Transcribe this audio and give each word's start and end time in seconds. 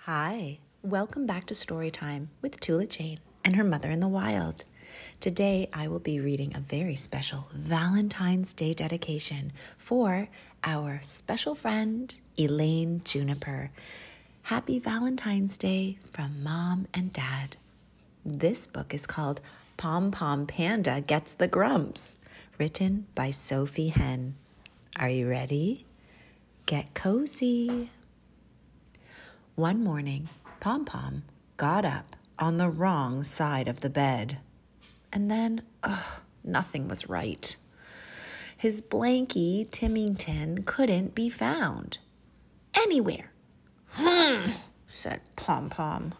Hi, 0.00 0.58
welcome 0.82 1.24
back 1.24 1.44
to 1.44 1.54
Storytime 1.54 2.26
with 2.42 2.60
Tula 2.60 2.84
Jane 2.86 3.20
and 3.42 3.56
her 3.56 3.64
mother 3.64 3.90
in 3.90 4.00
the 4.00 4.06
wild. 4.06 4.66
Today 5.18 5.70
I 5.72 5.88
will 5.88 5.98
be 5.98 6.20
reading 6.20 6.54
a 6.54 6.60
very 6.60 6.94
special 6.94 7.48
Valentine's 7.54 8.52
Day 8.52 8.74
dedication 8.74 9.52
for 9.78 10.28
our 10.62 11.00
special 11.02 11.54
friend 11.54 12.14
Elaine 12.38 13.00
Juniper. 13.02 13.70
Happy 14.42 14.78
Valentine's 14.78 15.56
Day 15.56 15.96
from 16.12 16.42
Mom 16.42 16.86
and 16.92 17.14
Dad. 17.14 17.56
This 18.26 18.66
book 18.66 18.92
is 18.92 19.06
called 19.06 19.40
Pom 19.78 20.10
Pom 20.10 20.46
Panda 20.46 21.00
Gets 21.00 21.32
the 21.32 21.48
Grumps, 21.48 22.18
written 22.58 23.06
by 23.14 23.30
Sophy 23.30 23.88
Henn. 23.88 24.34
Are 24.96 25.08
you 25.08 25.26
ready? 25.30 25.86
Get 26.66 26.94
cozy. 26.94 27.90
One 29.54 29.84
morning, 29.84 30.28
Pom 30.58 30.84
Pom 30.84 31.22
got 31.56 31.84
up 31.84 32.16
on 32.40 32.56
the 32.56 32.68
wrong 32.68 33.22
side 33.22 33.68
of 33.68 33.80
the 33.80 33.88
bed. 33.88 34.38
And 35.12 35.30
then, 35.30 35.62
ugh, 35.84 36.22
nothing 36.42 36.88
was 36.88 37.08
right. 37.08 37.56
His 38.56 38.82
blankie, 38.82 39.68
Timmington, 39.70 40.64
couldn't 40.64 41.14
be 41.14 41.28
found. 41.28 41.98
Anywhere. 42.74 43.30
Hmm, 43.90 44.50
said 44.88 45.20
Pom 45.36 45.70
Pom. 45.70 46.14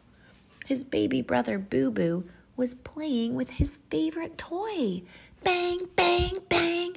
His 0.64 0.84
baby 0.84 1.22
brother 1.22 1.58
Boo 1.58 1.90
Boo 1.90 2.24
was 2.56 2.76
playing 2.76 3.34
with 3.34 3.50
his 3.50 3.78
favorite 3.90 4.38
toy. 4.38 5.02
Bang, 5.42 5.80
bang, 5.96 6.38
bang. 6.48 6.96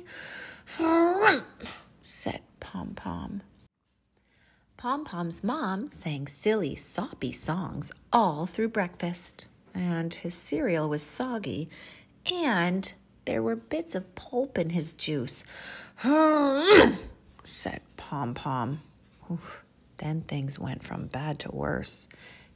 said 2.02 2.42
Pom 2.60 2.94
Pom. 2.96 3.42
Pom 4.78 5.04
Pom's 5.04 5.44
mom 5.44 5.92
sang 5.92 6.28
silly, 6.28 6.76
soppy 6.76 7.32
songs 7.32 7.92
all 8.14 8.46
through 8.46 8.70
breakfast, 8.70 9.48
and 9.74 10.14
his 10.14 10.34
cereal 10.34 10.88
was 10.88 11.04
soggy, 11.04 11.70
and 12.32 12.94
there 13.26 13.44
were 13.44 13.56
bits 13.56 13.94
of 13.94 14.16
pulp 14.16 14.58
in 14.58 14.70
his 14.72 14.94
juice. 14.94 15.44
said 16.04 17.82
Pom 17.98 18.34
Pom. 18.34 18.82
Then 19.98 20.22
things 20.22 20.58
went 20.58 20.84
from 20.84 21.08
bad 21.08 21.40
to 21.40 21.52
worse. 21.52 22.08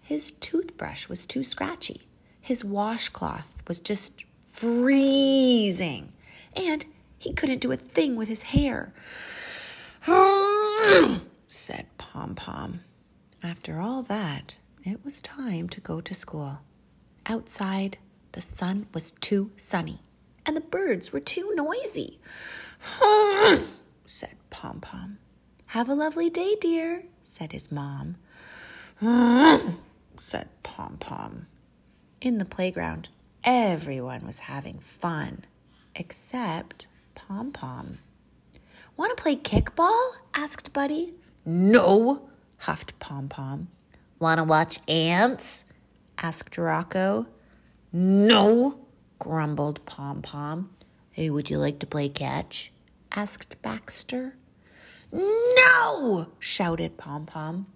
His 0.01 0.31
toothbrush 0.39 1.07
was 1.09 1.25
too 1.25 1.43
scratchy. 1.43 2.01
His 2.41 2.63
washcloth 2.63 3.63
was 3.67 3.79
just 3.79 4.25
freezing. 4.45 6.13
And 6.55 6.85
he 7.17 7.33
couldn't 7.33 7.59
do 7.59 7.71
a 7.71 7.77
thing 7.77 8.15
with 8.15 8.27
his 8.27 8.43
hair. 8.43 8.93
said 11.47 11.85
Pom 11.97 12.35
Pom. 12.35 12.81
After 13.41 13.79
all 13.79 14.03
that, 14.03 14.57
it 14.83 15.03
was 15.03 15.21
time 15.21 15.69
to 15.69 15.79
go 15.79 16.01
to 16.01 16.13
school. 16.13 16.59
Outside, 17.25 17.97
the 18.33 18.41
sun 18.41 18.87
was 18.93 19.13
too 19.13 19.51
sunny, 19.55 20.01
and 20.45 20.57
the 20.57 20.61
birds 20.61 21.13
were 21.13 21.21
too 21.21 21.53
noisy. 21.55 22.19
said 24.05 24.35
Pom 24.49 24.81
Pom. 24.81 25.19
Have 25.67 25.87
a 25.87 25.95
lovely 25.95 26.29
day, 26.29 26.57
dear, 26.59 27.05
said 27.21 27.53
his 27.53 27.71
mom. 27.71 28.17
said 30.17 30.49
Pom 30.63 30.97
Pom. 30.99 31.47
In 32.19 32.39
the 32.39 32.45
playground, 32.45 33.07
everyone 33.45 34.25
was 34.25 34.39
having 34.39 34.79
fun, 34.79 35.45
except 35.95 36.87
Pom 37.15 37.53
Pom. 37.53 37.99
Want 38.95 39.15
to 39.15 39.21
play 39.21 39.35
kickball? 39.35 40.11
asked 40.35 40.71
Buddy. 40.73 41.13
No, 41.45 42.29
huffed 42.59 42.97
Pom 42.99 43.27
Pom. 43.27 43.67
Want 44.19 44.37
to 44.37 44.43
watch 44.43 44.79
ants? 44.87 45.65
asked 46.19 46.57
Rocco. 46.57 47.25
No, 47.91 48.79
grumbled 49.19 49.83
Pom 49.85 50.21
Pom. 50.21 50.69
Hey, 51.11 51.29
would 51.29 51.49
you 51.49 51.57
like 51.57 51.79
to 51.79 51.87
play 51.87 52.07
catch? 52.09 52.71
asked 53.11 53.61
Baxter. 53.61 54.35
No! 55.11 56.27
shouted 56.39 56.97
Pom 56.97 57.25
Pom. 57.25 57.67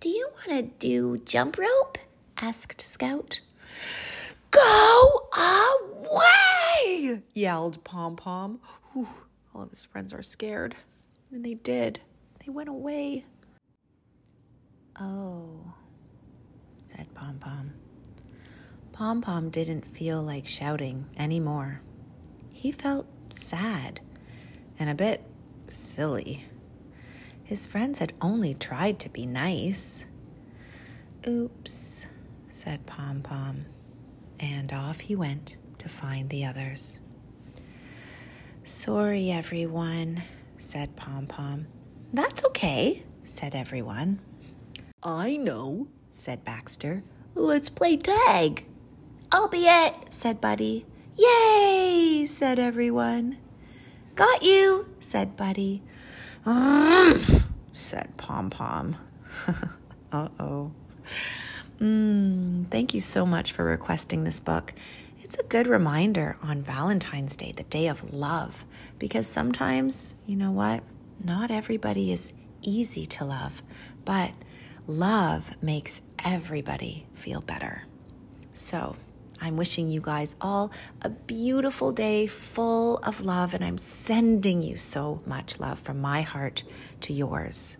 Do 0.00 0.08
you 0.08 0.28
want 0.32 0.50
to 0.50 0.62
do 0.78 1.18
jump 1.18 1.58
rope? 1.58 1.98
asked 2.38 2.80
Scout. 2.80 3.40
Go 4.50 5.28
away! 5.36 7.22
yelled 7.34 7.82
Pom 7.84 8.16
Pom. 8.16 8.60
All 9.54 9.62
of 9.62 9.70
his 9.70 9.84
friends 9.84 10.12
are 10.12 10.22
scared. 10.22 10.76
And 11.32 11.44
they 11.44 11.54
did. 11.54 12.00
They 12.44 12.50
went 12.50 12.68
away. 12.68 13.24
Oh, 14.98 15.74
said 16.86 17.12
Pom 17.14 17.38
Pom. 17.38 17.72
Pom 18.92 19.22
Pom 19.22 19.50
didn't 19.50 19.86
feel 19.86 20.22
like 20.22 20.46
shouting 20.46 21.06
anymore. 21.16 21.80
He 22.50 22.72
felt 22.72 23.06
sad 23.30 24.00
and 24.78 24.90
a 24.90 24.94
bit 24.94 25.22
silly. 25.66 26.44
His 27.44 27.66
friends 27.66 27.98
had 27.98 28.12
only 28.20 28.54
tried 28.54 28.98
to 29.00 29.08
be 29.08 29.26
nice. 29.26 30.06
Oops, 31.26 32.06
said 32.48 32.86
Pom 32.86 33.22
Pom, 33.22 33.66
and 34.38 34.72
off 34.72 35.00
he 35.00 35.16
went 35.16 35.56
to 35.78 35.88
find 35.88 36.30
the 36.30 36.44
others. 36.44 37.00
Sorry, 38.70 39.32
everyone, 39.32 40.22
said 40.56 40.94
Pom 40.94 41.26
Pom. 41.26 41.66
That's 42.12 42.44
okay, 42.44 43.02
said 43.24 43.56
everyone. 43.56 44.20
I 45.02 45.36
know, 45.38 45.88
said 46.12 46.44
Baxter. 46.44 47.02
Let's 47.34 47.68
play 47.68 47.96
tag. 47.96 48.64
I'll 49.32 49.48
be 49.48 49.66
it, 49.66 49.96
said 50.10 50.40
Buddy. 50.40 50.86
Yay, 51.18 52.24
said 52.26 52.60
everyone. 52.60 53.38
Got 54.14 54.44
you, 54.44 54.86
said 55.00 55.36
Buddy. 55.36 55.82
said 56.44 58.16
Pom 58.18 58.50
Pom. 58.50 58.96
uh 60.12 60.28
oh. 60.38 60.70
Mm, 61.80 62.68
thank 62.68 62.94
you 62.94 63.00
so 63.00 63.26
much 63.26 63.50
for 63.50 63.64
requesting 63.64 64.22
this 64.22 64.38
book. 64.38 64.74
It's 65.30 65.38
a 65.38 65.44
good 65.44 65.68
reminder 65.68 66.36
on 66.42 66.60
Valentine's 66.62 67.36
Day, 67.36 67.52
the 67.52 67.62
day 67.62 67.86
of 67.86 68.12
love, 68.12 68.66
because 68.98 69.28
sometimes, 69.28 70.16
you 70.26 70.34
know 70.34 70.50
what? 70.50 70.82
Not 71.24 71.52
everybody 71.52 72.10
is 72.10 72.32
easy 72.62 73.06
to 73.06 73.24
love, 73.24 73.62
but 74.04 74.32
love 74.88 75.52
makes 75.62 76.02
everybody 76.24 77.06
feel 77.14 77.42
better. 77.42 77.84
So, 78.52 78.96
I'm 79.40 79.56
wishing 79.56 79.88
you 79.88 80.00
guys 80.00 80.34
all 80.40 80.72
a 81.00 81.10
beautiful 81.10 81.92
day 81.92 82.26
full 82.26 82.96
of 82.96 83.24
love, 83.24 83.54
and 83.54 83.64
I'm 83.64 83.78
sending 83.78 84.60
you 84.60 84.76
so 84.76 85.22
much 85.26 85.60
love 85.60 85.78
from 85.78 86.00
my 86.00 86.22
heart 86.22 86.64
to 87.02 87.12
yours. 87.12 87.78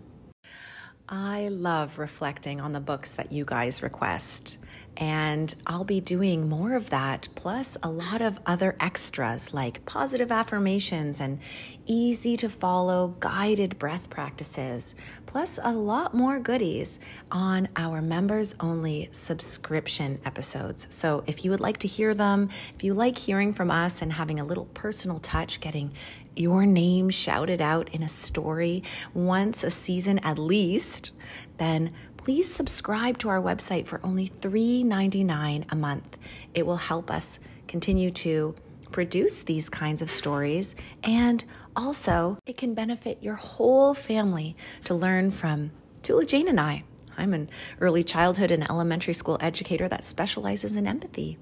I 1.09 1.49
love 1.49 1.99
reflecting 1.99 2.61
on 2.61 2.71
the 2.71 2.79
books 2.79 3.15
that 3.15 3.33
you 3.33 3.43
guys 3.43 3.83
request, 3.83 4.57
and 4.97 5.55
I'll 5.65 5.85
be 5.85 6.01
doing 6.01 6.49
more 6.49 6.75
of 6.75 6.89
that, 6.89 7.29
plus 7.35 7.77
a 7.81 7.89
lot 7.89 8.21
of 8.21 8.39
other 8.45 8.75
extras 8.79 9.53
like 9.53 9.85
positive 9.85 10.31
affirmations 10.31 11.21
and 11.21 11.39
easy 11.85 12.37
to 12.37 12.49
follow 12.49 13.15
guided 13.19 13.79
breath 13.79 14.09
practices, 14.09 14.93
plus 15.25 15.57
a 15.63 15.73
lot 15.73 16.13
more 16.13 16.39
goodies 16.39 16.99
on 17.31 17.67
our 17.75 18.01
members 18.01 18.53
only 18.59 19.09
subscription 19.11 20.19
episodes. 20.25 20.87
So 20.89 21.23
if 21.25 21.43
you 21.43 21.51
would 21.51 21.61
like 21.61 21.77
to 21.79 21.87
hear 21.87 22.13
them, 22.13 22.49
if 22.75 22.83
you 22.83 22.93
like 22.93 23.17
hearing 23.17 23.53
from 23.53 23.71
us 23.71 24.01
and 24.01 24.13
having 24.13 24.39
a 24.39 24.45
little 24.45 24.65
personal 24.65 25.19
touch, 25.19 25.61
getting 25.61 25.93
your 26.35 26.65
name 26.65 27.09
shouted 27.09 27.61
out 27.61 27.89
in 27.89 28.03
a 28.03 28.07
story 28.07 28.83
once 29.13 29.63
a 29.63 29.71
season 29.71 30.19
at 30.19 30.39
least, 30.39 31.11
then 31.57 31.91
please 32.23 32.53
subscribe 32.53 33.17
to 33.17 33.29
our 33.29 33.41
website 33.41 33.87
for 33.87 33.99
only 34.03 34.27
$3.99 34.27 35.65
a 35.67 35.75
month. 35.75 36.17
It 36.53 36.67
will 36.67 36.77
help 36.77 37.09
us 37.09 37.39
continue 37.67 38.11
to 38.11 38.53
produce 38.91 39.41
these 39.41 39.69
kinds 39.69 40.03
of 40.03 40.09
stories 40.09 40.75
and 41.03 41.43
also 41.75 42.37
it 42.45 42.57
can 42.57 42.75
benefit 42.75 43.23
your 43.23 43.35
whole 43.35 43.95
family 43.95 44.55
to 44.83 44.93
learn 44.93 45.31
from 45.31 45.71
Tula 46.03 46.25
Jane 46.25 46.47
and 46.47 46.59
I. 46.59 46.83
I'm 47.17 47.33
an 47.33 47.49
early 47.79 48.03
childhood 48.03 48.51
and 48.51 48.69
elementary 48.69 49.13
school 49.15 49.37
educator 49.41 49.87
that 49.87 50.03
specializes 50.03 50.75
in 50.75 50.85
empathy. 50.85 51.39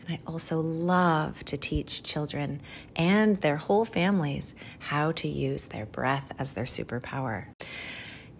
And 0.00 0.16
I 0.16 0.20
also 0.26 0.60
love 0.60 1.44
to 1.44 1.58
teach 1.58 2.02
children 2.02 2.62
and 2.96 3.36
their 3.38 3.56
whole 3.56 3.84
families 3.84 4.54
how 4.78 5.12
to 5.12 5.28
use 5.28 5.66
their 5.66 5.86
breath 5.86 6.32
as 6.38 6.54
their 6.54 6.64
superpower. 6.64 7.48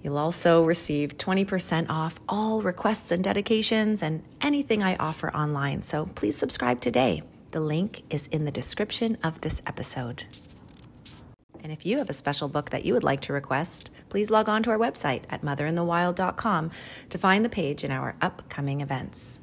You'll 0.02 0.18
also 0.18 0.64
receive 0.64 1.16
20% 1.16 1.86
off 1.88 2.18
all 2.28 2.60
requests 2.60 3.12
and 3.12 3.22
dedications 3.22 4.02
and 4.02 4.22
anything 4.40 4.82
I 4.82 4.96
offer 4.96 5.34
online. 5.34 5.82
So 5.82 6.06
please 6.06 6.36
subscribe 6.36 6.80
today. 6.80 7.22
The 7.52 7.60
link 7.60 8.02
is 8.10 8.26
in 8.28 8.44
the 8.44 8.50
description 8.50 9.16
of 9.22 9.40
this 9.42 9.62
episode. 9.66 10.24
And 11.62 11.70
if 11.70 11.86
you 11.86 11.98
have 11.98 12.10
a 12.10 12.14
special 12.14 12.48
book 12.48 12.70
that 12.70 12.84
you 12.84 12.94
would 12.94 13.04
like 13.04 13.20
to 13.22 13.32
request, 13.32 13.90
please 14.08 14.30
log 14.30 14.48
on 14.48 14.64
to 14.64 14.70
our 14.70 14.78
website 14.78 15.22
at 15.30 15.42
motherinthewild.com 15.42 16.70
to 17.10 17.18
find 17.18 17.44
the 17.44 17.48
page 17.48 17.84
in 17.84 17.92
our 17.92 18.16
upcoming 18.20 18.80
events. 18.80 19.40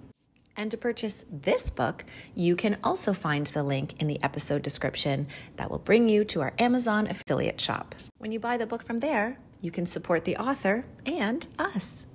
And 0.58 0.70
to 0.72 0.78
purchase 0.78 1.24
this 1.32 1.70
book, 1.70 2.04
you 2.36 2.58
can 2.58 2.78
also 2.84 3.14
find 3.14 3.48
the 3.48 3.64
link 3.64 4.02
in 4.02 4.08
the 4.08 4.22
episode 4.22 4.62
description 4.62 5.28
that 5.56 5.72
will 5.72 5.80
bring 5.80 6.10
you 6.10 6.26
to 6.26 6.42
our 6.42 6.54
Amazon 6.60 7.08
affiliate 7.08 7.62
shop. 7.62 7.96
When 8.18 8.34
you 8.34 8.42
buy 8.42 8.58
the 8.58 8.68
book 8.68 8.84
from 8.84 8.98
there, 8.98 9.38
you 9.62 9.72
can 9.72 9.86
support 9.86 10.26
the 10.26 10.38
author 10.38 10.86
and 11.06 11.48
us. 11.58 12.06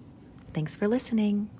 Thanks 0.53 0.77
for 0.77 0.89
listening. 0.89 1.51